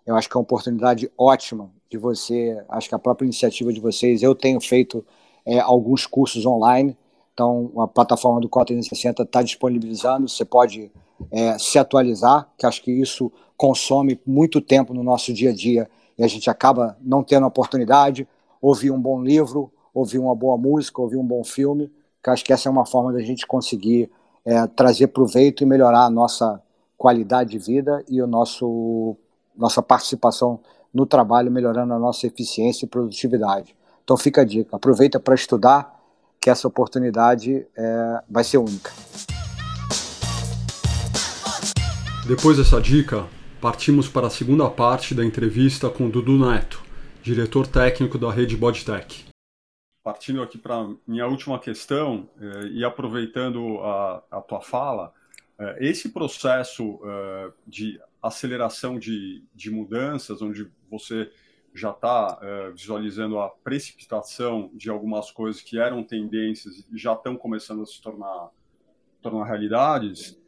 Eu 0.07 0.17
acho 0.17 0.29
que 0.29 0.37
é 0.37 0.39
uma 0.39 0.43
oportunidade 0.43 1.11
ótima 1.17 1.71
de 1.91 1.97
você, 1.97 2.63
acho 2.69 2.89
que 2.89 2.95
a 2.95 2.99
própria 2.99 3.27
iniciativa 3.27 3.73
de 3.73 3.81
vocês, 3.81 4.23
eu 4.23 4.35
tenho 4.35 4.61
feito 4.61 5.05
é, 5.47 5.61
alguns 5.61 6.07
cursos 6.07 6.45
online, 6.45 6.97
então 7.35 7.73
a 7.79 7.89
plataforma 7.89 8.41
do 8.41 8.49
Cota 8.49 8.67
360 8.67 9.25
está 9.25 9.43
disponibilizando, 9.43 10.29
você 10.29 10.45
pode 10.45 10.91
é, 11.31 11.59
se 11.59 11.79
atualizar, 11.79 12.49
que 12.57 12.65
acho 12.65 12.83
que 12.83 12.93
isso 12.93 13.31
consome 13.57 14.21
muito 14.25 14.61
tempo 14.61 14.95
no 14.95 15.03
nosso 15.03 15.33
dia 15.33 15.51
a 15.51 15.55
dia 15.55 15.91
e 16.17 16.23
a 16.23 16.29
gente 16.29 16.49
acaba 16.49 16.97
não 17.03 17.23
tendo 17.25 17.45
a 17.45 17.49
oportunidade, 17.49 18.27
ouvir 18.63 18.93
um 18.93 19.01
bom 19.01 19.21
livro, 19.21 19.71
ouvir 19.93 20.19
uma 20.19 20.35
boa 20.35 20.57
música, 20.57 21.03
ouvir 21.03 21.17
um 21.17 21.27
bom 21.27 21.43
filme, 21.43 21.91
que 22.23 22.31
acho 22.31 22.45
que 22.45 22.53
essa 22.53 22.69
é 22.69 22.73
uma 22.73 22.87
forma 22.87 23.13
da 23.13 23.21
gente 23.21 23.47
conseguir 23.47 24.11
é, 24.45 24.67
trazer 24.69 25.09
proveito 25.09 25.63
e 25.63 25.67
melhorar 25.67 26.05
a 26.05 26.11
nossa 26.11 26.63
qualidade 26.97 27.51
de 27.51 27.59
vida 27.59 28.05
e 28.09 28.23
o 28.23 28.27
nosso 28.27 29.17
nossa 29.57 29.81
participação 29.81 30.59
no 30.93 31.07
trabalho, 31.07 31.51
melhorando 31.51 31.95
a 31.95 31.99
nossa 31.99 32.27
eficiência 32.27 32.87
e 32.87 32.89
produtividade. 32.89 33.77
Então 34.03 34.17
fica 34.17 34.43
a 34.43 34.45
dica, 34.45 34.77
aproveita 34.77 35.21
para 35.21 35.35
estudar, 35.35 35.94
que 36.45 36.51
essa 36.51 36.69
oportunidade 36.69 37.67
é, 37.75 38.21
vai 38.29 38.45
ser 38.45 38.59
única. 38.59 38.93
Depois 42.29 42.59
dessa 42.59 42.79
dica, 42.83 43.27
partimos 43.63 44.09
para 44.09 44.27
a 44.27 44.31
segunda 44.31 44.69
parte 44.69 45.15
da 45.15 45.25
entrevista 45.25 45.89
com 45.89 46.11
Dudu 46.11 46.39
Neto, 46.39 46.83
diretor 47.23 47.67
técnico 47.67 48.19
da 48.19 48.31
rede 48.31 48.59
Bodtech 48.59 49.25
partindo 50.03 50.43
aqui 50.43 50.59
para 50.59 50.87
minha 51.07 51.27
última 51.27 51.59
questão 51.59 52.29
eh, 52.39 52.67
e 52.73 52.85
aproveitando 52.85 53.79
a, 53.79 54.23
a 54.33 54.41
tua 54.43 54.61
fala, 54.61 55.15
eh, 55.59 55.79
esse 55.81 56.11
processo 56.11 57.01
eh, 57.03 57.53
de 57.67 57.99
aceleração 58.23 58.99
de, 58.99 59.43
de 59.55 59.71
mudanças, 59.71 60.43
onde 60.43 60.71
você 60.91 61.33
já 61.75 61.91
está 61.91 62.39
visualizando 62.73 63.39
a 63.41 63.49
precipitação 63.49 64.71
de 64.75 64.89
algumas 64.89 65.31
coisas 65.31 65.61
que 65.61 65.79
eram 65.79 66.05
tendências 66.05 66.87
e 66.91 66.97
já 66.97 67.15
estão 67.15 67.37
começando 67.37 67.83
a 67.83 67.87
se 67.87 68.01
tornar, 68.01 68.51
tornar 69.21 69.45
realidades, 69.45 70.41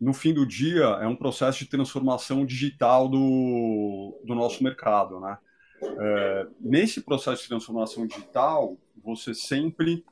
no 0.00 0.14
fim 0.14 0.32
do 0.32 0.46
dia 0.46 0.84
é 1.02 1.06
um 1.06 1.16
processo 1.16 1.58
de 1.58 1.66
transformação 1.66 2.46
digital 2.46 3.06
do, 3.06 4.18
do 4.24 4.34
nosso 4.34 4.64
mercado, 4.64 5.20
né? 5.20 5.36
É, 5.82 6.46
nesse 6.60 7.02
processo 7.02 7.42
de 7.42 7.48
transformação 7.48 8.06
digital, 8.06 8.76
você 9.02 9.34
sempre 9.34 10.04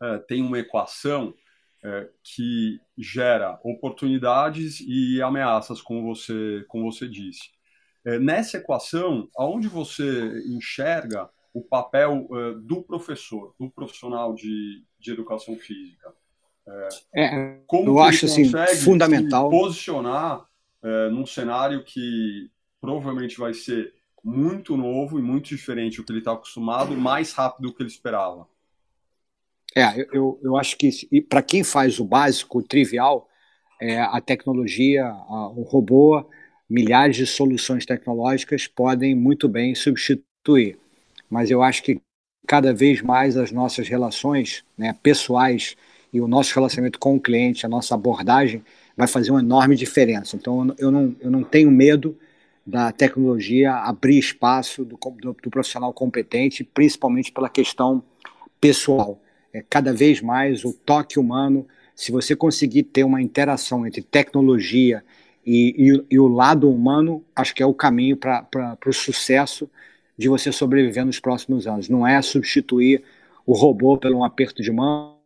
é, 0.00 0.18
tem 0.18 0.42
uma 0.42 0.58
equação 0.58 1.34
é, 1.84 2.08
que 2.22 2.80
gera 2.96 3.60
oportunidades 3.62 4.80
e 4.80 5.20
ameaças, 5.22 5.80
como 5.80 6.02
você, 6.02 6.64
como 6.68 6.90
você 6.90 7.08
disse. 7.08 7.50
É, 8.06 8.18
nessa 8.18 8.58
equação, 8.58 9.28
aonde 9.36 9.68
você 9.68 10.42
enxerga 10.46 11.28
o 11.52 11.60
papel 11.60 12.28
é, 12.30 12.54
do 12.62 12.82
professor, 12.82 13.54
do 13.58 13.68
profissional 13.68 14.34
de, 14.34 14.84
de 14.98 15.10
educação 15.10 15.56
física? 15.56 16.14
É, 17.14 17.58
como 17.66 17.90
eu 17.90 18.00
acho 18.00 18.26
assim 18.26 18.50
fundamental 18.82 19.48
posicionar 19.48 20.44
num 21.12 21.24
cenário 21.24 21.84
que 21.84 22.50
provavelmente 22.80 23.38
vai 23.38 23.54
ser 23.54 23.94
muito 24.26 24.76
novo 24.76 25.16
e 25.20 25.22
muito 25.22 25.46
diferente 25.46 25.98
do 25.98 26.04
que 26.04 26.10
ele 26.10 26.18
está 26.18 26.32
acostumado, 26.32 26.96
mais 26.96 27.32
rápido 27.32 27.68
do 27.68 27.74
que 27.74 27.82
ele 27.82 27.88
esperava. 27.88 28.48
É, 29.76 30.00
eu, 30.12 30.40
eu 30.42 30.56
acho 30.56 30.76
que 30.76 30.90
para 31.28 31.42
quem 31.42 31.62
faz 31.62 32.00
o 32.00 32.04
básico, 32.04 32.58
o 32.58 32.62
trivial, 32.62 33.28
é, 33.80 34.00
a 34.00 34.20
tecnologia, 34.20 35.06
a, 35.06 35.48
o 35.50 35.62
robô, 35.62 36.28
milhares 36.68 37.16
de 37.16 37.26
soluções 37.26 37.86
tecnológicas 37.86 38.66
podem 38.66 39.14
muito 39.14 39.48
bem 39.48 39.74
substituir. 39.74 40.78
Mas 41.30 41.50
eu 41.50 41.62
acho 41.62 41.82
que 41.82 42.00
cada 42.46 42.72
vez 42.72 43.02
mais 43.02 43.36
as 43.36 43.50
nossas 43.50 43.88
relações 43.88 44.64
né, 44.76 44.94
pessoais 45.02 45.76
e 46.12 46.20
o 46.20 46.28
nosso 46.28 46.54
relacionamento 46.54 46.98
com 46.98 47.16
o 47.16 47.20
cliente, 47.20 47.66
a 47.66 47.68
nossa 47.68 47.94
abordagem, 47.94 48.62
vai 48.96 49.06
fazer 49.06 49.30
uma 49.30 49.40
enorme 49.40 49.76
diferença. 49.76 50.36
Então 50.36 50.74
eu 50.78 50.90
não, 50.90 51.16
eu 51.20 51.30
não 51.30 51.42
tenho 51.42 51.70
medo 51.70 52.16
da 52.66 52.90
tecnologia 52.90 53.74
abrir 53.74 54.18
espaço 54.18 54.84
do, 54.84 54.98
do, 55.20 55.36
do, 55.40 55.50
profissional 55.50 55.92
competente, 55.92 56.64
principalmente 56.64 57.30
pela 57.30 57.48
questão 57.48 58.02
pessoal. 58.60 59.20
É, 59.52 59.62
cada 59.68 59.92
vez 59.92 60.20
mais 60.20 60.64
o 60.64 60.72
toque 60.72 61.18
humano, 61.18 61.66
se 61.94 62.10
você 62.10 62.34
conseguir 62.34 62.84
ter 62.84 63.04
uma 63.04 63.22
interação 63.22 63.86
entre 63.86 64.02
tecnologia 64.02 65.04
e, 65.46 65.92
e, 65.92 66.04
e 66.10 66.18
o 66.18 66.26
lado 66.26 66.68
humano, 66.68 67.24
acho 67.34 67.54
que 67.54 67.62
é 67.62 67.66
o 67.66 67.72
caminho 67.72 68.16
para 68.16 68.76
o 68.84 68.92
sucesso 68.92 69.70
de 70.18 70.28
você 70.28 70.50
sobreviver 70.50 71.06
nos 71.06 71.20
próximos 71.20 71.68
anos. 71.68 71.88
Não 71.88 72.04
é 72.04 72.20
substituir 72.20 73.04
o 73.46 73.54
robô 73.54 73.96
pelo 73.96 74.18
um 74.18 74.24
aperto 74.24 74.60
de 74.60 74.72
mão, 74.72 75.16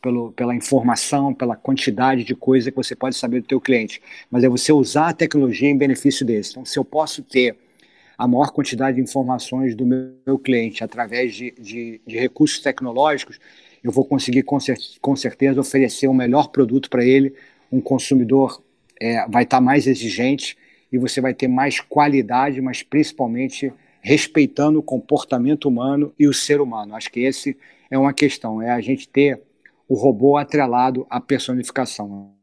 pelo, 0.00 0.32
pela 0.32 0.54
informação, 0.54 1.34
pela 1.34 1.54
quantidade 1.54 2.24
de 2.24 2.34
coisa 2.34 2.70
que 2.70 2.76
você 2.76 2.96
pode 2.96 3.16
saber 3.16 3.40
do 3.40 3.46
teu 3.46 3.60
cliente, 3.60 4.00
mas 4.30 4.42
é 4.42 4.48
você 4.48 4.72
usar 4.72 5.08
a 5.08 5.12
tecnologia 5.12 5.68
em 5.68 5.76
benefício 5.76 6.24
desse. 6.24 6.52
Então, 6.52 6.64
se 6.64 6.78
eu 6.78 6.84
posso 6.84 7.22
ter 7.22 7.56
a 8.16 8.26
maior 8.28 8.52
quantidade 8.52 8.96
de 8.96 9.02
informações 9.02 9.74
do 9.74 9.84
meu, 9.84 10.38
cliente 10.38 10.84
através 10.84 11.34
de, 11.34 11.50
de, 11.58 12.00
de, 12.06 12.18
recursos 12.18 12.60
tecnológicos, 12.60 13.38
eu 13.82 13.90
vou 13.90 14.04
conseguir 14.04 14.44
com, 14.44 14.58
cer 14.60 14.78
com 15.00 15.16
certeza 15.16 15.60
oferecer 15.60 16.06
o 16.06 16.10
um 16.10 16.14
melhor 16.14 16.48
produto 16.48 16.88
para 16.88 17.04
ele. 17.04 17.34
Um 17.72 17.80
consumidor 17.80 18.62
é, 19.00 19.26
vai 19.28 19.44
estar 19.44 19.58
tá 19.58 19.60
mais 19.60 19.86
exigente 19.86 20.56
e 20.92 20.98
você 20.98 21.20
vai 21.20 21.34
ter 21.34 21.48
mais 21.48 21.80
qualidade, 21.80 22.60
mas 22.60 22.82
principalmente 22.82 23.72
respeitando 24.00 24.78
o 24.78 24.82
comportamento 24.82 25.66
humano 25.66 26.12
e 26.18 26.26
o 26.28 26.34
ser 26.34 26.60
humano. 26.60 26.94
Acho 26.94 27.10
que 27.10 27.20
esse 27.20 27.56
é 27.90 27.98
uma 27.98 28.12
questão, 28.12 28.60
é 28.60 28.70
a 28.70 28.80
gente 28.80 29.08
ter 29.08 29.40
o 29.88 29.94
robô 29.94 30.36
atrelado 30.36 31.06
à 31.08 31.20
personificação. 31.20 32.34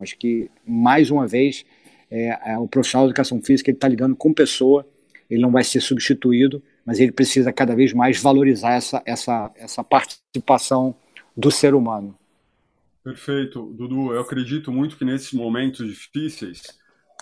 Acho 0.00 0.16
que, 0.18 0.50
mais 0.66 1.10
uma 1.10 1.26
vez, 1.26 1.64
é, 2.10 2.52
é, 2.52 2.58
o 2.58 2.66
profissional 2.66 3.06
de 3.06 3.12
educação 3.12 3.40
física 3.40 3.70
está 3.70 3.86
lidando 3.86 4.16
com 4.16 4.32
pessoa, 4.32 4.86
ele 5.28 5.40
não 5.40 5.50
vai 5.50 5.62
ser 5.62 5.80
substituído, 5.80 6.62
mas 6.84 6.98
ele 6.98 7.12
precisa 7.12 7.52
cada 7.52 7.74
vez 7.74 7.92
mais 7.92 8.20
valorizar 8.20 8.72
essa, 8.72 9.02
essa, 9.06 9.50
essa 9.54 9.84
participação 9.84 10.94
do 11.36 11.50
ser 11.50 11.74
humano. 11.74 12.16
Perfeito, 13.02 13.72
Dudu. 13.72 14.12
Eu 14.12 14.20
acredito 14.20 14.70
muito 14.70 14.96
que 14.96 15.04
nesses 15.04 15.32
momentos 15.32 15.86
difíceis, 15.86 16.78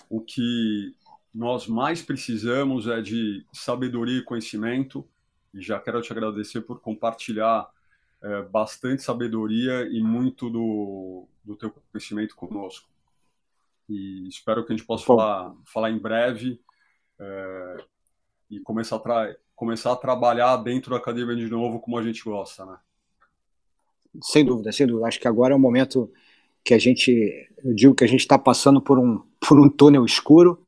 o 0.09 0.21
que 0.21 0.95
nós 1.33 1.67
mais 1.67 2.01
precisamos 2.01 2.87
é 2.87 3.01
de 3.01 3.45
sabedoria 3.53 4.19
e 4.19 4.23
conhecimento. 4.23 5.07
E 5.53 5.61
já 5.61 5.79
quero 5.79 6.01
te 6.01 6.11
agradecer 6.11 6.61
por 6.61 6.79
compartilhar 6.81 7.69
é, 8.21 8.41
bastante 8.43 9.01
sabedoria 9.01 9.87
e 9.89 10.03
muito 10.03 10.49
do, 10.49 11.27
do 11.43 11.55
teu 11.55 11.71
conhecimento 11.71 12.35
conosco. 12.35 12.89
E 13.87 14.27
espero 14.27 14.65
que 14.65 14.73
a 14.73 14.75
gente 14.75 14.85
possa 14.85 15.05
falar, 15.05 15.55
falar 15.65 15.89
em 15.89 15.97
breve 15.97 16.61
é, 17.19 17.77
e 18.49 18.59
começar 18.59 18.97
a, 18.97 19.35
começar 19.55 19.93
a 19.93 19.95
trabalhar 19.95 20.57
dentro 20.57 20.91
da 20.91 20.97
academia 20.97 21.35
de 21.35 21.49
novo 21.49 21.79
como 21.79 21.97
a 21.97 22.03
gente 22.03 22.23
gosta, 22.23 22.65
né? 22.65 22.77
Sem 24.21 24.43
dúvida, 24.43 24.71
sem 24.71 24.87
dúvida. 24.87 25.07
Acho 25.07 25.19
que 25.19 25.27
agora 25.27 25.53
é 25.53 25.57
o 25.57 25.59
momento 25.59 26.11
que 26.63 26.73
a 26.73 26.77
gente, 26.77 27.11
eu 27.63 27.73
digo 27.73 27.95
que 27.95 28.03
a 28.03 28.07
gente 28.07 28.21
está 28.21 28.37
passando 28.37 28.81
por 28.81 28.97
um, 28.97 29.21
por 29.39 29.59
um 29.59 29.69
túnel 29.69 30.05
escuro 30.05 30.59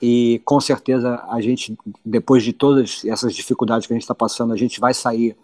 e 0.00 0.40
com 0.44 0.60
certeza 0.60 1.24
a 1.28 1.40
gente, 1.40 1.76
depois 2.04 2.42
de 2.42 2.52
todas 2.52 3.04
essas 3.04 3.34
dificuldades 3.34 3.86
que 3.86 3.92
a 3.92 3.96
gente 3.96 4.02
está 4.02 4.14
passando, 4.14 4.52
a 4.52 4.56
gente 4.56 4.80
vai 4.80 4.94
sair 4.94 5.36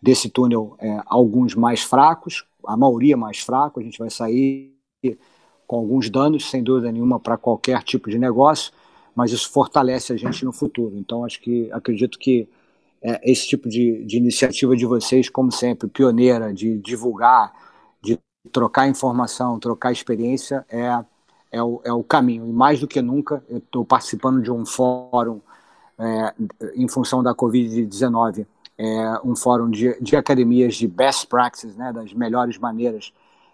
desse 0.00 0.28
túnel 0.28 0.76
é, 0.78 1.00
alguns 1.06 1.54
mais 1.54 1.82
fracos, 1.82 2.44
a 2.66 2.76
maioria 2.76 3.16
mais 3.16 3.38
fraco, 3.40 3.80
a 3.80 3.82
gente 3.82 3.98
vai 3.98 4.10
sair 4.10 4.74
com 5.66 5.76
alguns 5.76 6.10
danos, 6.10 6.50
sem 6.50 6.62
dúvida 6.62 6.90
nenhuma, 6.90 7.20
para 7.20 7.36
qualquer 7.36 7.82
tipo 7.82 8.10
de 8.10 8.18
negócio, 8.18 8.72
mas 9.14 9.30
isso 9.30 9.50
fortalece 9.50 10.12
a 10.12 10.16
gente 10.16 10.44
no 10.44 10.52
futuro. 10.52 10.96
Então, 10.96 11.24
acho 11.24 11.40
que 11.40 11.70
acredito 11.70 12.18
que 12.18 12.48
é, 13.02 13.20
esse 13.30 13.48
tipo 13.48 13.68
de, 13.68 14.04
de 14.04 14.16
iniciativa 14.16 14.76
de 14.76 14.86
vocês, 14.86 15.28
como 15.28 15.50
sempre, 15.50 15.88
pioneira, 15.88 16.52
de 16.52 16.78
divulgar, 16.78 17.52
de 18.02 18.18
trocar 18.52 18.88
informação, 18.88 19.58
trocar 19.58 19.92
experiência, 19.92 20.64
é, 20.70 21.04
é, 21.52 21.62
o, 21.62 21.80
é 21.84 21.92
o 21.92 22.02
caminho. 22.02 22.46
E 22.46 22.52
mais 22.52 22.80
do 22.80 22.88
que 22.88 23.00
nunca, 23.00 23.42
eu 23.48 23.58
estou 23.58 23.84
participando 23.84 24.42
de 24.42 24.50
um 24.50 24.64
fórum 24.66 25.40
é, 25.98 26.34
em 26.74 26.88
função 26.88 27.22
da 27.22 27.34
Covid-19 27.34 28.46
é, 28.80 29.20
um 29.22 29.36
fórum 29.36 29.68
de, 29.68 29.94
de, 30.00 30.16
academias 30.16 30.74
de 30.74 30.88
best 30.88 31.26
practices, 31.26 31.76
né, 31.76 31.92
das 31.92 32.14
melhores 32.14 32.56
maneiras 32.56 33.12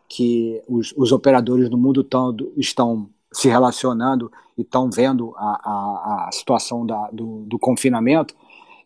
que 0.09 0.63
os, 0.69 0.95
os 0.97 1.11
operadores 1.11 1.69
do 1.69 1.77
mundo 1.77 2.05
todo 2.05 2.53
estão 2.57 3.09
se 3.33 3.49
relacionando 3.49 4.31
e 4.57 4.63
estão 4.63 4.89
vendo 4.89 5.35
a, 5.37 5.61
a, 5.65 6.29
a 6.29 6.33
situação 6.33 6.87
da, 6.87 7.11
do, 7.11 7.41
do, 7.41 7.59
confinamento. 7.59 8.37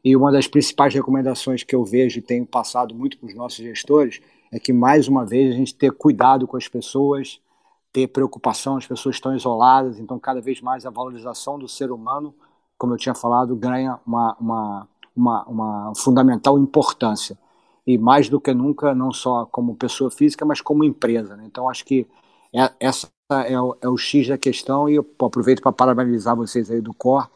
E 0.04 0.16
uma 0.16 0.32
das 0.32 0.46
principais 0.46 0.94
recomendações 0.94 1.62
que 1.62 1.74
eu 1.74 1.84
vejo 1.84 2.18
e 2.18 2.22
tenho 2.22 2.46
passado 2.46 2.94
muito 2.94 3.18
para 3.18 3.28
os 3.28 3.34
nossos 3.34 3.58
gestores 3.58 4.20
é 4.50 4.58
que, 4.58 4.72
mais 4.72 5.06
uma 5.08 5.24
vez, 5.24 5.52
a 5.52 5.56
gente 5.56 5.74
ter 5.74 5.92
cuidado 5.92 6.46
com 6.46 6.56
as 6.56 6.66
pessoas, 6.66 7.40
ter 7.92 8.08
preocupação, 8.08 8.76
as 8.76 8.86
pessoas 8.86 9.16
estão 9.16 9.34
isoladas, 9.36 9.98
então, 9.98 10.18
cada 10.18 10.40
vez 10.40 10.60
mais 10.60 10.86
a 10.86 10.90
valorização 10.90 11.58
do 11.58 11.68
ser 11.68 11.90
humano, 11.90 12.34
como 12.78 12.94
eu 12.94 12.96
tinha 12.96 13.14
falado, 13.14 13.54
ganha 13.54 14.00
uma, 14.06 14.36
uma, 14.40 14.88
uma, 15.14 15.44
uma 15.44 15.92
fundamental 15.94 16.58
importância. 16.58 17.38
E 17.86 17.98
mais 17.98 18.28
do 18.28 18.40
que 18.40 18.54
nunca, 18.54 18.94
não 18.94 19.12
só 19.12 19.46
como 19.46 19.74
pessoa 19.74 20.10
física, 20.10 20.44
mas 20.44 20.60
como 20.60 20.84
empresa. 20.84 21.36
Né? 21.36 21.44
Então, 21.46 21.68
acho 21.68 21.84
que 21.84 22.06
é, 22.54 22.70
essa 22.80 23.08
é 23.30 23.60
o, 23.60 23.76
é 23.80 23.88
o 23.88 23.96
X 23.96 24.28
da 24.28 24.38
questão 24.38 24.88
e 24.88 24.96
eu 24.96 25.06
aproveito 25.20 25.62
para 25.62 25.72
parabenizar 25.72 26.34
vocês 26.34 26.70
aí 26.70 26.80
do 26.80 26.92
COR 26.94 27.28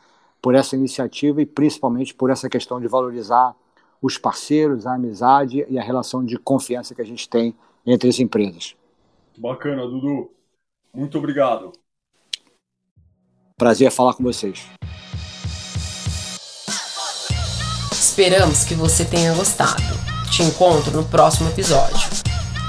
por 0.44 0.54
essa 0.54 0.76
iniciativa 0.76 1.40
e 1.40 1.46
principalmente 1.46 2.14
por 2.14 2.28
essa 2.28 2.50
questão 2.50 2.78
de 2.78 2.86
valorizar 2.86 3.56
os 4.02 4.18
parceiros, 4.18 4.86
a 4.86 4.92
amizade 4.92 5.64
e 5.70 5.78
a 5.78 5.82
relação 5.82 6.22
de 6.22 6.36
confiança 6.36 6.94
que 6.94 7.00
a 7.00 7.04
gente 7.04 7.26
tem 7.26 7.54
entre 7.86 8.10
as 8.10 8.20
empresas. 8.20 8.76
Bacana, 9.38 9.86
Dudu. 9.86 10.30
Muito 10.92 11.16
obrigado. 11.16 11.72
Prazer 13.56 13.90
falar 13.90 14.12
com 14.12 14.22
vocês. 14.22 14.66
Esperamos 17.90 18.64
que 18.64 18.74
você 18.74 19.06
tenha 19.06 19.34
gostado. 19.34 19.80
Te 20.30 20.42
encontro 20.42 20.90
no 20.90 21.08
próximo 21.08 21.48
episódio. 21.48 22.06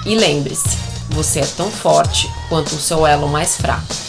E 0.06 0.16
lembre-se, 0.16 0.78
você 1.10 1.42
é 1.42 1.46
tão 1.58 1.70
forte 1.70 2.30
quanto 2.48 2.68
o 2.68 2.80
seu 2.80 3.06
elo 3.06 3.28
mais 3.28 3.58
fraco. 3.58 4.05